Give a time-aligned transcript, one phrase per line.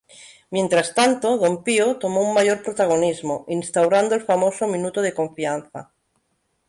[0.49, 5.91] Mientras tanto, Don Pío tomó un mayor protagonismo, instaurando el famoso ""Minuto de confianza"".